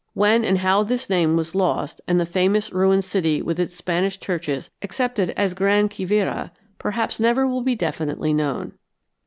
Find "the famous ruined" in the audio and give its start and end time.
2.19-3.03